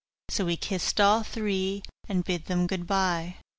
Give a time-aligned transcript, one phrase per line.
[0.31, 3.35] So he kissed all three, and bid them goodbye.